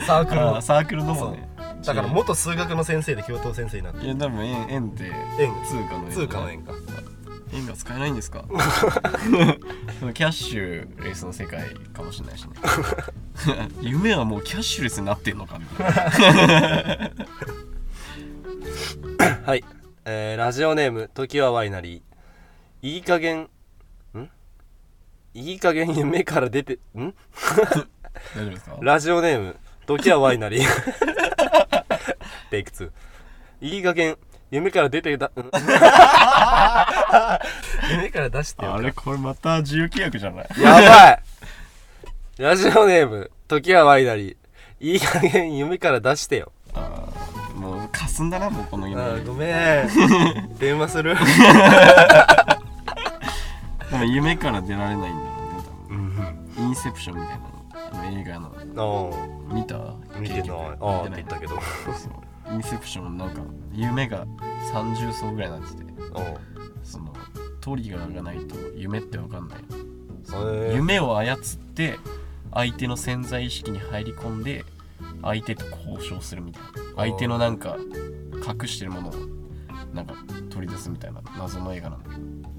[0.06, 0.60] サークルの。
[0.60, 1.48] サークルの方ね
[1.84, 4.04] だから元数学の先生で教頭先生になって。
[4.04, 5.04] いや多分円円って。
[5.38, 6.72] 円通貨の円通貨の円か。
[7.52, 8.44] 円が使えないんですか？
[9.98, 12.50] そのキャッシュレスの世界かもしれないしね。
[13.82, 17.10] 夢はもうキャッシュレスになってんのかみたいな。
[19.46, 19.64] はい、
[20.04, 22.88] えー、ラジオネーム時はワイナリー。
[22.88, 23.48] いい加減
[24.14, 24.28] ん？
[25.34, 26.98] いい加減夢から出てん？
[26.98, 27.14] 大丈
[28.46, 28.76] 夫ですか？
[28.80, 31.29] ラジオネーム時はワイナリー
[32.50, 32.90] テイク2
[33.62, 34.16] いい加減
[34.50, 35.30] 夢から出てだん。
[37.90, 40.46] 夢から出してよあれこれまた自由契約じゃない？
[40.60, 41.22] やばい。
[42.38, 44.36] ラジオネーム時はワイナリー。
[44.80, 46.50] いい加減夢から出してよ。
[46.74, 49.02] あーもうかすんだなもうこの夢。
[49.02, 49.46] あーごめ
[49.84, 50.56] ん。
[50.58, 51.14] 電話する。
[53.90, 55.34] でも夢から出られないんだろ
[55.90, 56.16] うねうん。
[56.16, 56.22] 多
[56.60, 57.49] 分インセプションみたいな
[58.10, 58.52] 映画の。
[58.56, 59.76] あ見た？
[59.76, 60.50] ー見てない。
[60.50, 61.54] ああって見てない言ったけど。
[61.54, 62.54] そう。
[62.54, 63.42] インセプションなんか
[63.72, 64.26] 夢が
[64.72, 65.90] 30層ぐらいになってて。
[66.82, 67.14] その
[67.60, 69.58] トリガーがないと夢ってわかんない。
[70.74, 71.38] 夢夢を操っ
[71.74, 71.98] て
[72.52, 74.64] 相手の潜在意識に入り込んで
[75.22, 76.68] 相手と交渉するみたいな。
[76.96, 77.76] 相手のなんか
[78.60, 79.12] 隠してるものを
[79.94, 80.14] なんか
[80.50, 82.16] 取り出すみたいな謎の映画なんだけ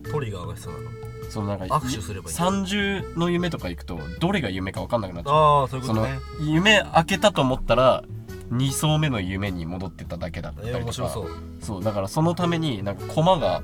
[0.09, 0.89] どトリガーが必要なの？
[1.29, 5.33] そのなんか握手すればいい30の夢とか行くとどれが夢か分かんなくなっちゃう。
[5.33, 6.19] ああそういうことね。
[6.41, 8.03] 夢開けたと思ったら
[8.51, 11.29] 2層目の夢に戻ってただけだったりえー、とか面白そう。
[11.61, 13.63] そうだからそのためになんか駒が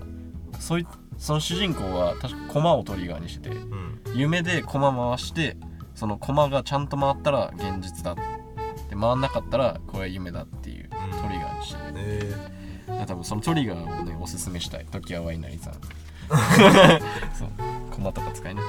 [0.60, 4.00] そういその主人公は確か駒をトリガーにしててうん。
[4.16, 5.58] 夢で駒回して
[5.96, 10.96] その駒がちゃんと回ったら現実だで回んなかったらこれは夢だっていうト
[11.28, 11.92] リガーにしてて。
[11.96, 12.36] え
[12.88, 14.86] だから多分そのトリガーをねおすすめしたい。
[14.90, 15.74] 時はワイナリーさん
[17.38, 17.50] そう。
[17.92, 18.62] 駒とか使いね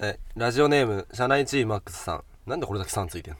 [0.00, 2.24] えラジオネーム社内チームマックスさん。
[2.46, 3.36] なんでこれだけ3ついてん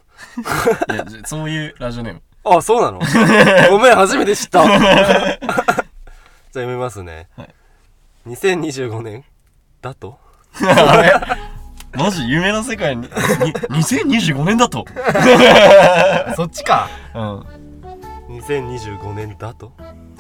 [0.89, 0.95] の？
[0.95, 2.23] いやじゃそういうラジオネーム。
[2.45, 3.01] あそうなの？
[3.71, 4.65] ごめん初めて知った。
[4.69, 5.45] じゃあ
[6.53, 7.55] 読みますね、はい。
[8.27, 9.25] 2025年？
[9.81, 10.19] だと？
[10.63, 11.13] あれ？
[11.93, 13.03] マジ夢の世界に？
[13.05, 13.09] に
[13.83, 14.85] 2025年だと？
[14.85, 16.89] ー、そっちか。
[17.15, 17.41] うん。
[18.39, 19.73] 2025年だと？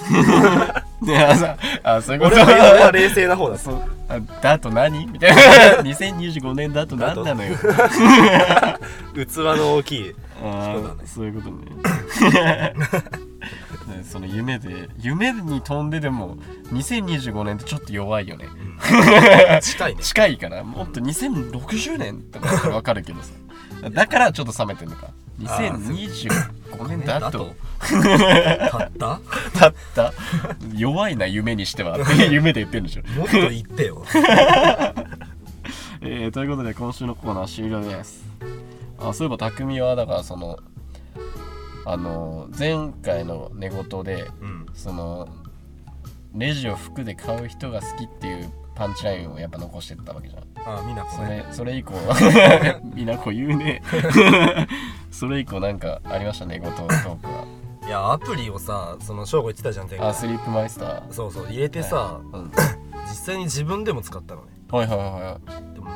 [1.02, 2.36] ねあさあそういうこと。
[2.42, 3.82] 俺は冷静な方だそう。
[4.08, 5.06] あだと何？
[5.06, 5.42] みたいな。
[5.82, 7.56] 2025年だと何なのよ。
[9.14, 10.94] 器の大きいあそうだね。
[11.02, 12.74] ーそういうことね
[14.00, 16.36] ねその夢で夢に飛んででも
[16.72, 18.46] 2025年ってちょっと弱いよね。
[19.62, 20.02] 近いね。
[20.02, 23.30] 近いからもっと2060年とか分かるけどさ。
[23.90, 25.10] だからちょっと冷めてんのか。
[25.40, 27.54] 2025年だと。
[27.80, 29.20] たった
[29.60, 30.12] だった。
[30.74, 31.98] 弱いな夢にしては。
[32.30, 33.02] 夢で言ってるんでしょ。
[33.18, 34.04] もっと言ってよ。
[36.02, 38.24] えーということで今週のコーナー終了です。
[38.98, 40.58] あそういえば匠はだからその
[41.92, 44.66] あの前回の寝言でうん。
[44.74, 45.28] その
[46.34, 50.42] レジを服で買う人が好きっていうパンチラインをやっぱ残してったわけじゃん。
[50.64, 51.92] あみなこそねれそれ以降
[52.94, 53.82] みなこ言うね。
[55.10, 56.46] それ以降なんかありました？
[56.46, 57.44] ね寝言トークは。
[57.86, 61.12] いやアプリをさその翔吾言ってたじゃんあスリープマイスター。
[61.12, 62.52] そうそう入れてさ、うん。
[63.08, 64.48] 実際に自分でも使ったのね。
[64.70, 65.74] はいはいはいはい。
[65.74, 65.88] でも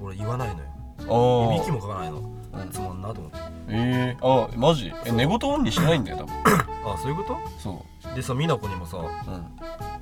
[0.00, 0.66] 俺言わないのよ。
[1.08, 2.20] おいびきもかかないの
[2.62, 2.70] うん。
[2.70, 3.38] つまんなと思って
[3.68, 4.92] えー、あマジ？
[5.04, 6.34] え寝言オンにしないんだよ多分。
[6.92, 7.70] あそういうこそ
[8.08, 9.08] とでさ美奈子にもさううん。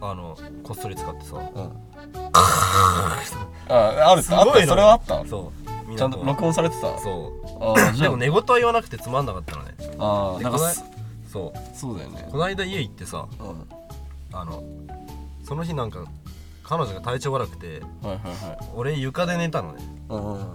[0.01, 1.37] あのこっそり使ってさ。
[1.37, 1.43] うん。
[3.69, 4.23] ああるあった。
[4.23, 5.25] すごいのそれはあった？
[5.27, 5.53] そ
[5.87, 5.90] う。
[5.90, 6.99] 美ちゃんと録音されてた？
[6.99, 7.47] そう。
[7.61, 9.75] あーじゃでも寝言は言わなくてつまんなかったのね。
[9.99, 10.85] ああなんかす
[11.31, 11.77] そう。
[11.77, 12.29] そうだよね。
[12.31, 13.67] この間家行ってさうん。
[14.33, 14.62] あの
[15.45, 16.01] その日なんか
[16.62, 18.59] 彼女が体調悪くてはいはいはい。
[18.75, 19.83] 俺床で寝たのね。
[20.09, 20.47] うんうん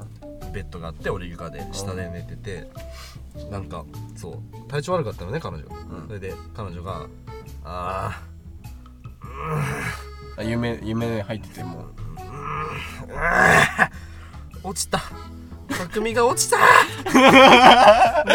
[0.49, 2.69] ベッドがあって俺床で下で寝てて
[3.51, 3.85] なんか
[4.15, 6.07] そう体調悪かったのね彼女、ん。
[6.07, 7.07] それで彼女が
[7.63, 11.85] 「あーうあ夢夢入ってても
[14.63, 15.01] 落ちた
[15.69, 16.57] 匠が落ちた。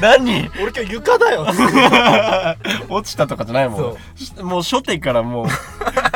[0.00, 0.50] 何？
[0.60, 1.46] 俺今日床だよ。
[2.88, 3.80] 落ちたとかじゃないもん。
[4.46, 5.46] もう初手からもう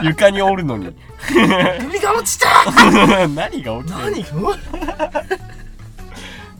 [0.02, 0.94] 床におるのに。
[1.28, 2.48] 匠が落ちた。
[3.28, 4.20] 何が起き何？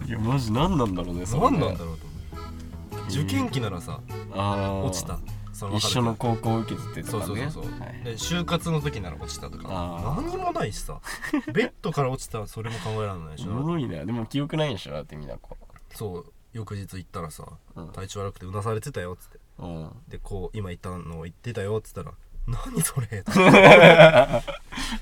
[0.09, 1.99] いやマジ何なんだろうね何なんだろうと思う。
[3.11, 4.01] 受験期ならさ
[4.35, 5.19] 落ちた
[5.59, 8.05] それ分かる一緒の高校を受けててそうそうそうそう、はい。
[8.05, 10.15] で就活の時なら落ちたとか。
[10.25, 11.01] 何もないしさ。
[11.53, 13.55] ベッドから落ちたらそれも考えられないでしおょ。
[13.55, 14.05] もろいね。
[14.07, 15.57] でも記憶ないんでしょだってみんなこ。
[15.95, 17.45] そう翌日行ったらさ、
[17.77, 17.89] うん。
[17.89, 19.39] 体調悪くてうなされてたよっつって。
[19.59, 19.91] ううん。
[20.09, 22.13] でこう今言ったのを言ってたよっつったら
[22.47, 23.25] 何それ？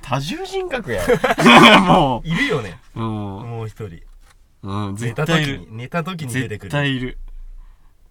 [0.03, 1.07] 多重人格やん。
[1.87, 2.81] もいるよね。
[2.95, 3.07] ううん。
[3.07, 4.01] もう一人。
[4.62, 5.59] うん寝絶た時対いる。
[5.59, 6.71] に寝た時に出て絶くる。
[6.73, 7.19] 対いる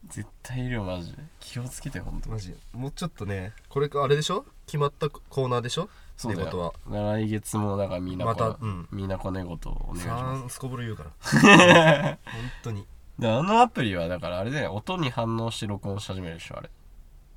[0.09, 1.23] 絶対いるよマジで。
[1.39, 2.29] 気をつけてほんと。
[2.29, 4.45] マジもうちょっとねこれあれでしょ？
[4.65, 5.89] 決まったコーナーでしょ？
[6.17, 6.97] そうだってことは。
[6.99, 8.87] よ来月もだからみんなこまたうん。
[8.91, 10.43] みんなこ寝言をお願いします。
[10.45, 11.11] 3すこぶる言うから。
[12.25, 12.85] 本当に。
[13.19, 14.73] であのアプリはだからあれだよ。
[14.73, 16.69] 音に反応して録音し始めるでしょあれ。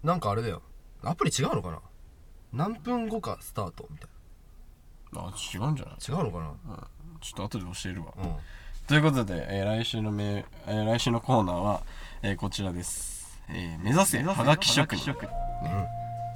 [0.03, 0.63] なんかあれだよ。
[1.03, 1.81] アプリ違うのかな？
[2.53, 4.09] 何分後かスタートみたい
[5.15, 5.97] あ違うんじゃない？
[5.97, 6.89] な違うのかな？
[7.21, 8.13] ちょっと後で教えるわ。
[8.17, 8.35] うん。
[8.87, 11.83] ということで、えー来週のメ、えー来週のコーナーは、
[12.23, 15.15] えーこちらです、えー目指せはがき職人。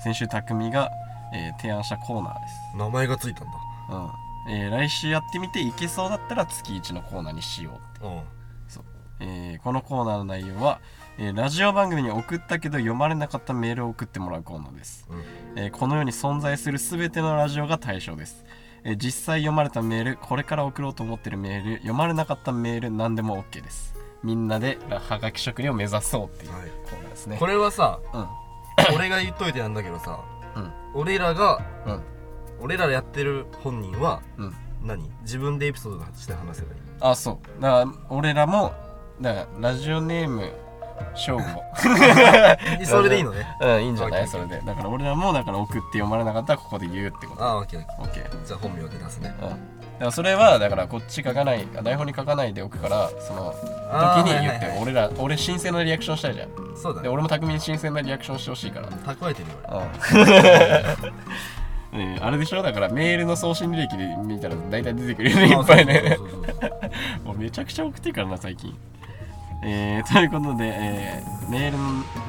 [0.02, 0.90] 先週匠が、
[1.34, 2.76] えー提案したコーナーです。
[2.76, 3.52] 名前がついたんだ。
[3.90, 4.52] うん。
[4.52, 8.06] えー来週やってみていけそうだったら月1のコーナーにしようって。
[8.06, 8.22] うん。
[8.68, 8.84] そう、
[9.20, 10.80] えーこのコーナーの内容は、
[11.18, 15.22] えーラジオ番組に送ったけど読まれなかったメールを送ってもらうコーナーです、うん。
[15.56, 18.44] えーこの世に存在する全てのラジオが対象です、
[18.84, 26.68] えー実際読まれたメールこれから送ろうと思ってるメール読まれなかったメール何でも OK ですみんなではがき職人を目指そうっていうはい。
[26.88, 27.36] コーナーですね。
[27.38, 28.26] これはさうん。
[28.94, 30.20] 俺が言っといてなんだけどさ
[30.56, 30.72] うん。
[30.94, 32.00] 俺らがうん。
[32.60, 34.54] 俺らやってる本人はうん。
[34.82, 35.10] 何？
[35.22, 36.80] 自分でエピソードして話せばいい？
[37.00, 37.62] あそう。
[37.62, 38.72] だから俺らも
[39.20, 40.52] だからラジオネーム
[41.14, 41.42] 正吾
[42.86, 43.46] それでいいのね。
[43.60, 44.28] うんいいんじゃない？
[44.28, 44.60] それで。
[44.64, 47.42] だから俺らもだから送って読まれなかったらここで言うってこと。
[47.44, 47.80] ああオッケー。
[48.00, 48.44] オッケー。
[48.46, 49.34] じゃあ本名で出すね。
[49.40, 49.48] うん。
[49.48, 49.56] だ
[50.02, 53.54] からそれはだからこっち書かない台本に書かないでおくからその
[54.24, 54.78] 時に言ってはいはいはい。
[54.82, 56.48] 俺ら俺新鮮なリアクションしたいじゃん。
[56.76, 57.02] そうだね。
[57.04, 58.88] で俺も匠に新鮮なリアクションしてほしいから。
[58.88, 59.56] 蓄えてるよ。
[61.92, 61.98] うん。
[61.98, 62.62] ねえあれでしょ？
[62.62, 66.54] だからメールの送信履歴で見たら大体出てくるよね俺いっぱいねそうそうそう。
[66.60, 66.66] そ
[67.24, 68.74] うもうめちゃくちゃ送ってるからな最近
[69.64, 71.78] えー、ということで、えーメール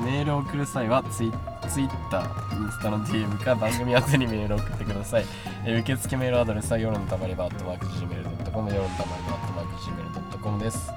[0.03, 1.31] メールを送る際はツイ
[1.69, 5.25] ツイッターインスタの DM か番組宛てにメールを送ってください、
[5.65, 9.75] えー受付メールアドレスは夜のたまり場マーク Gmail.com 夜のたまり場マーク
[10.35, 10.91] Gmail.com です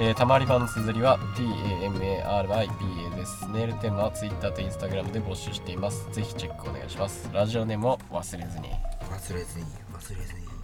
[0.00, 3.48] えー、たまり場の綴りは TAMARIBA です。
[3.48, 6.06] メールテーマは Twitter と Instagram で募集しています。
[6.12, 7.28] ぜひチェックお願いします。
[7.32, 8.68] ラジオネームを忘れずに。
[9.10, 10.57] 忘れずに忘れずに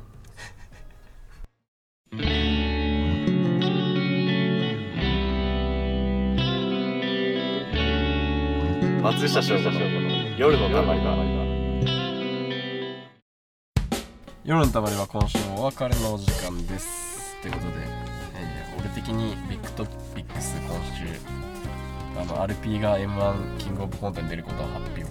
[9.04, 9.80] 松下翔吾の
[10.38, 11.14] 夜のたまり場
[14.44, 17.36] 夜のたまりは今週もお別れのお時間です。
[17.42, 17.72] ということで、
[18.34, 21.06] えー俺的にビッグトピックス今週、
[22.20, 25.02] あの、RP が M1 キングオブコントに出ることを発表。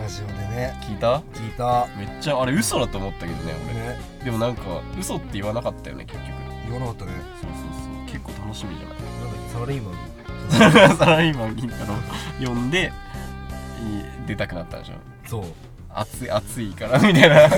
[0.00, 1.18] ラジオでね聞いた？
[1.34, 3.74] 聞いためっちゃ、あれ嘘だと思ったけどね、俺。
[3.74, 4.62] ねでもなんか、
[4.98, 6.30] 嘘って言わなかったよね、結局。
[6.64, 7.60] 言わなかったねそうそう
[7.96, 8.06] そう。
[8.06, 8.98] 結構楽しみじゃない？
[8.98, 9.52] なんだっけ？
[9.52, 9.94] サラリーマン
[10.96, 11.94] サラリーマン銀太郎
[12.44, 12.90] 呼んでい
[14.26, 14.94] 出たくなったんでしょ？
[15.28, 15.44] そう。
[15.92, 17.48] 熱い熱いから みたいな。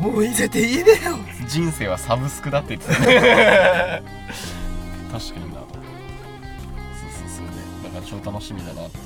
[0.00, 1.16] もういいぜって言えねえよ。
[1.48, 3.00] 人生はサブスクだって言ってた。
[3.00, 3.06] ね
[5.12, 5.60] 確かにな。
[5.60, 5.78] そう
[7.10, 9.04] そうそうでだから超楽しみだなっていう。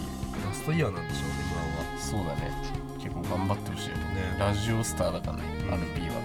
[0.48, 1.98] ラストイヤーなんでしょ M1 は。
[1.98, 2.50] そうだね。
[3.02, 4.02] 結構頑張ってほしいよね。
[4.02, 4.06] ね。
[4.38, 5.74] ラジオスターだからね、うん。
[5.74, 6.20] RP は。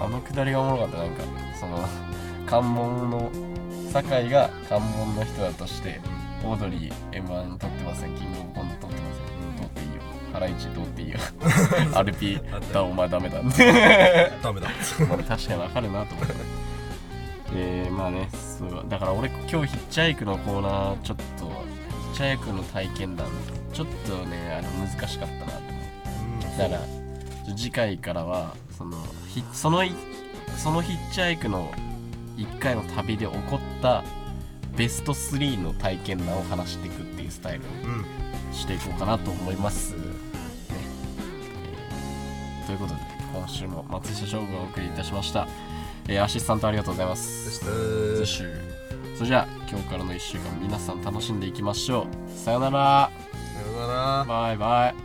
[0.00, 0.98] あのくだりがおもろかった。
[0.98, 1.22] なんか
[1.60, 1.86] その
[2.46, 3.30] 関門の
[3.92, 6.00] 酒井が関門の人だとして
[6.44, 8.14] オードリー M1 撮ってません。
[8.14, 9.24] キングオブコント撮ってません。
[9.60, 10.02] 撮っていいよ
[10.32, 11.18] ハライチ撮っていいよ
[11.92, 13.38] RP だお前ダメだ
[14.42, 14.68] ダメだ。
[15.08, 16.34] まあ確かにわかるなと思って。
[17.56, 18.84] えー、まあねそう。
[18.88, 23.28] だから俺今日ヒッチハイクのコーナーちょっとヒッチハイクの体験談
[23.72, 26.58] ちょっとねあの難しかったなと思って。
[26.58, 26.80] だから
[27.56, 28.96] 次回からはその
[29.28, 29.92] ひそのい
[30.56, 31.70] そのヒッチハイクの
[32.36, 34.02] 1回の旅で起こった
[34.76, 37.98] ベスト3の体験談を話していくっていうスタイルうん。
[37.98, 38.04] に
[38.52, 39.92] していこうかなと思います。
[39.94, 39.98] ね、
[40.70, 43.00] えーということで
[43.32, 45.46] 今週も松下翔吾がお送りいたしました、
[46.08, 47.60] えーアシスタントありがとうございます。
[49.16, 52.38] それじゃあ今日からの1週間皆さん楽しんでいきましょう。
[52.38, 53.10] さよなら。
[53.54, 54.24] さよなら。
[54.24, 55.03] バイバイ